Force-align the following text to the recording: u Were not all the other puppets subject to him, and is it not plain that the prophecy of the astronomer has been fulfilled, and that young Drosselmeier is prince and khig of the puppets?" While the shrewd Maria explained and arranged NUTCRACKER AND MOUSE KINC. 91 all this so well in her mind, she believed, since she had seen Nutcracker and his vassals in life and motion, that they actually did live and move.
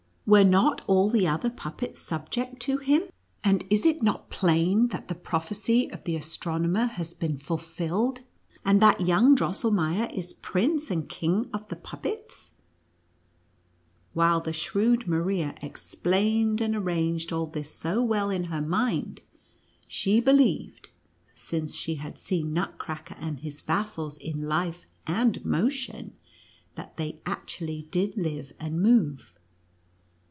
u 0.23 0.33
Were 0.33 0.43
not 0.45 0.81
all 0.87 1.09
the 1.09 1.27
other 1.27 1.49
puppets 1.49 1.99
subject 1.99 2.61
to 2.61 2.77
him, 2.77 3.01
and 3.43 3.65
is 3.69 3.85
it 3.85 4.01
not 4.01 4.29
plain 4.29 4.87
that 4.89 5.09
the 5.09 5.15
prophecy 5.15 5.91
of 5.91 6.05
the 6.05 6.15
astronomer 6.15 6.85
has 6.85 7.13
been 7.13 7.35
fulfilled, 7.35 8.21
and 8.63 8.81
that 8.81 9.01
young 9.01 9.35
Drosselmeier 9.35 10.09
is 10.13 10.31
prince 10.31 10.89
and 10.89 11.09
khig 11.09 11.49
of 11.53 11.67
the 11.67 11.75
puppets?" 11.75 12.53
While 14.13 14.39
the 14.39 14.53
shrewd 14.53 15.05
Maria 15.05 15.53
explained 15.61 16.61
and 16.61 16.77
arranged 16.77 17.31
NUTCRACKER 17.31 17.35
AND 17.35 17.55
MOUSE 17.55 17.67
KINC. 17.67 17.83
91 17.83 17.97
all 17.97 17.97
this 17.97 17.99
so 17.99 18.01
well 18.01 18.29
in 18.29 18.43
her 18.45 18.61
mind, 18.61 19.21
she 19.85 20.21
believed, 20.21 20.87
since 21.35 21.75
she 21.75 21.95
had 21.95 22.17
seen 22.17 22.53
Nutcracker 22.53 23.17
and 23.19 23.41
his 23.41 23.59
vassals 23.59 24.15
in 24.15 24.47
life 24.47 24.85
and 25.05 25.43
motion, 25.43 26.13
that 26.75 26.95
they 26.95 27.19
actually 27.25 27.89
did 27.91 28.15
live 28.15 28.53
and 28.61 28.81
move. 28.81 29.37